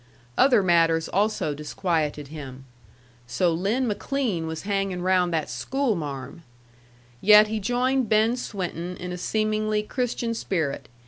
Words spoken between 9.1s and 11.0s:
a seemingly Christian spirit.